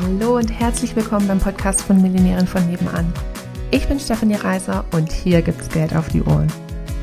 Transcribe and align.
Hallo 0.00 0.38
und 0.38 0.48
herzlich 0.48 0.96
willkommen 0.96 1.28
beim 1.28 1.38
Podcast 1.38 1.82
von 1.82 2.00
Millionären 2.00 2.46
von 2.46 2.66
nebenan. 2.66 3.12
Ich 3.70 3.86
bin 3.86 4.00
Stefanie 4.00 4.36
Reiser 4.36 4.86
und 4.92 5.12
hier 5.12 5.42
gibt's 5.42 5.68
Geld 5.68 5.94
auf 5.94 6.08
die 6.08 6.22
Ohren. 6.22 6.50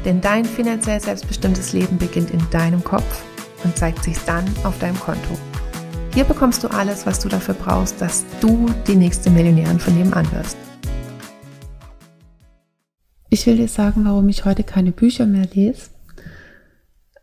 Denn 0.05 0.21
dein 0.21 0.43
finanziell 0.43 0.99
selbstbestimmtes 0.99 1.71
Leben 1.73 1.99
beginnt 1.99 2.31
in 2.31 2.41
deinem 2.49 2.83
Kopf 2.83 3.23
und 3.63 3.77
zeigt 3.77 4.03
sich 4.03 4.17
dann 4.25 4.43
auf 4.63 4.79
deinem 4.79 4.99
Konto. 4.99 5.37
Hier 6.15 6.23
bekommst 6.23 6.63
du 6.63 6.67
alles, 6.69 7.05
was 7.05 7.19
du 7.19 7.29
dafür 7.29 7.53
brauchst, 7.53 8.01
dass 8.01 8.25
du 8.41 8.65
die 8.87 8.95
nächste 8.95 9.29
Millionärin 9.29 9.79
von 9.79 9.95
nebenan 9.95 10.31
wirst. 10.31 10.57
Ich 13.29 13.45
will 13.45 13.57
dir 13.57 13.67
sagen, 13.67 14.03
warum 14.03 14.29
ich 14.29 14.45
heute 14.45 14.63
keine 14.63 14.91
Bücher 14.91 15.27
mehr 15.27 15.45
lese. 15.53 15.91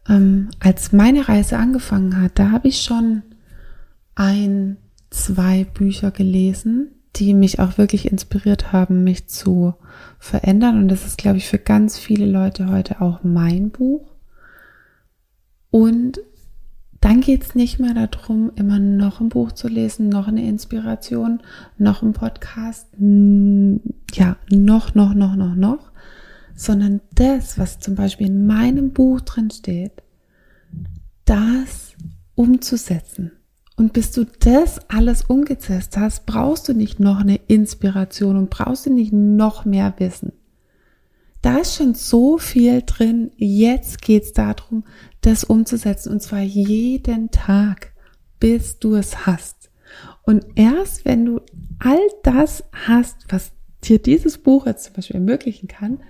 Ähm, 0.09 0.48
als 0.61 0.93
meine 0.93 1.29
Reise 1.29 1.59
angefangen 1.59 2.23
hat, 2.23 2.39
da 2.39 2.53
habe 2.53 2.69
ich 2.69 2.83
schon 2.83 3.23
ein 4.14 4.77
zwei 5.17 5.64
Bücher 5.64 6.11
gelesen, 6.11 6.91
die 7.16 7.33
mich 7.34 7.59
auch 7.59 7.79
wirklich 7.79 8.11
inspiriert 8.11 8.73
haben, 8.73 9.02
mich 9.02 9.27
zu 9.27 9.75
verändern. 10.19 10.79
Und 10.79 10.89
das 10.89 11.06
ist, 11.06 11.19
glaube 11.19 11.39
ich, 11.39 11.48
für 11.48 11.59
ganz 11.59 11.98
viele 11.98 12.27
Leute 12.27 12.69
heute 12.69 13.01
auch 13.01 13.20
mein 13.23 13.70
Buch. 13.70 14.12
Und 15.70 16.20
dann 17.01 17.20
geht 17.20 17.45
es 17.45 17.55
nicht 17.55 17.79
mehr 17.79 17.95
darum, 17.95 18.52
immer 18.56 18.79
noch 18.79 19.20
ein 19.20 19.29
Buch 19.29 19.52
zu 19.52 19.69
lesen, 19.69 20.09
noch 20.09 20.29
eine 20.29 20.47
Inspiration, 20.47 21.41
noch 21.78 22.03
ein 22.03 22.12
Podcast, 22.12 22.89
ja, 22.98 24.37
noch, 24.51 24.95
noch, 24.95 25.14
noch, 25.14 25.37
noch, 25.37 25.55
noch, 25.55 25.92
sondern 26.55 27.01
das, 27.14 27.59
was 27.59 27.80
zum 27.80 27.95
Beispiel 27.95 28.28
in 28.28 28.47
meinem 28.47 28.92
Buch 28.92 29.20
drin 29.20 29.51
steht, 29.51 30.03
das 31.25 31.95
umzusetzen. 32.34 33.33
Und 33.77 33.93
bis 33.93 34.11
du 34.11 34.25
das 34.25 34.80
alles 34.89 35.23
umgesetzt 35.23 35.98
hast, 35.98 36.25
brauchst 36.25 36.69
du 36.69 36.73
nicht 36.73 36.98
noch 36.98 37.21
eine 37.21 37.37
Inspiration 37.47 38.37
und 38.37 38.50
brauchst 38.50 38.87
du 38.87 38.91
nicht 38.92 39.12
noch 39.12 39.67
mehr 39.67 39.95
Wissen. 39.98 40.33
Da 41.42 41.59
ist 41.59 41.77
schon 41.77 41.95
so 41.95 42.39
viel 42.39 42.83
drin. 42.84 43.31
Jetzt 43.37 44.00
geht's 44.00 44.33
darum, 44.33 44.84
das 45.20 45.45
umzusetzen 45.45 46.11
und 46.11 46.23
zwar 46.23 46.41
jeden 46.41 47.31
Tag, 47.31 47.92
bis 48.41 48.78
du 48.78 48.95
es 48.95 49.27
hast. 49.27 49.70
Und 50.22 50.45
erst 50.56 51.05
wenn 51.05 51.25
du 51.25 51.41
all 51.78 52.00
das 52.22 52.65
hast, 52.72 53.27
was 53.28 53.53
dir 53.84 54.00
dieses 54.00 54.39
Buch 54.39 54.67
jetzt 54.67 54.84
zum 54.84 54.95
Beispiel 54.95 55.17
ermöglichen 55.17 55.69
kann, 55.69 56.00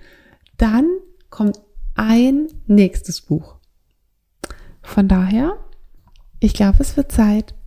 dann 0.57 0.85
kommt 1.29 1.61
ein 1.95 2.47
nächstes 2.65 3.21
Buch. 3.21 3.57
Von 4.81 5.07
daher, 5.07 5.57
ich 6.39 6.53
glaube, 6.53 6.77
es 6.79 6.95
wird 6.95 7.11
Zeit, 7.11 7.53